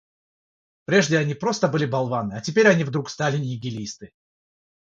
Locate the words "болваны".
1.85-2.33